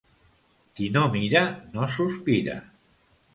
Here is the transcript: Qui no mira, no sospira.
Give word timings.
Qui 0.79 0.87
no 0.95 1.03
mira, 1.17 1.43
no 1.75 1.91
sospira. 1.97 2.57